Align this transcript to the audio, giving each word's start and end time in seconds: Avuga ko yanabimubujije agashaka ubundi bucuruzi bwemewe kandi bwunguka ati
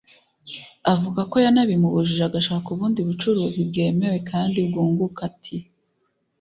Avuga 0.93 1.21
ko 1.31 1.35
yanabimubujije 1.45 2.23
agashaka 2.25 2.67
ubundi 2.71 2.99
bucuruzi 3.07 3.59
bwemewe 3.69 4.17
kandi 4.31 4.57
bwunguka 4.67 5.19
ati 5.29 5.57